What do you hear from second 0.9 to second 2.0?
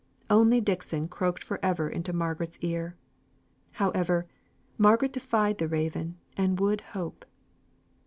croaked for ever